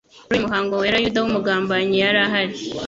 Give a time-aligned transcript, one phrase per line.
[0.25, 2.55] Muri uyu muhango wera, Yuda w'umugambanyi yari ahari.